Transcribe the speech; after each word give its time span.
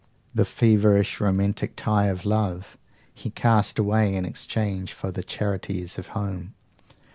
The 0.33 0.45
"feverish, 0.45 1.21
romantic 1.21 1.75
tie 1.75 2.07
of 2.07 2.25
love," 2.25 2.75
he 3.13 3.29
cast 3.29 3.77
away 3.77 4.15
in 4.15 4.25
exchange 4.25 4.93
for 4.93 5.11
the 5.11 5.21
"charities 5.21 5.99
of 5.99 6.07
home." 6.17 6.55